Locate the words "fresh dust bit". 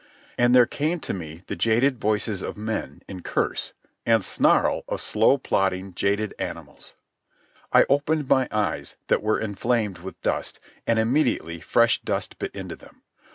11.61-12.49